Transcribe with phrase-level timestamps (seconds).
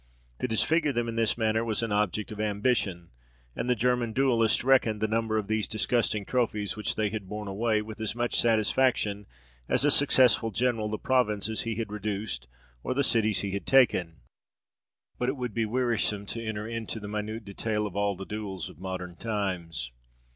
[0.39, 3.11] To disfigure them in this manner was an object of ambition,
[3.55, 7.47] and the German duellists reckoned the number of these disgusting trophies which they had borne
[7.47, 9.27] away, with as much satisfaction
[9.69, 12.47] as a successful general the provinces he had reduced
[12.83, 14.21] or the cities he had taken.
[15.19, 18.69] But it would be wearisome to enter into the minute detail of all the duels
[18.69, 19.91] of modern times.